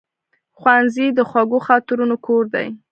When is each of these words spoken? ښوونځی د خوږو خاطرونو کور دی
ښوونځی 0.59 1.07
د 1.17 1.19
خوږو 1.29 1.59
خاطرونو 1.67 2.15
کور 2.25 2.43
دی 2.53 2.67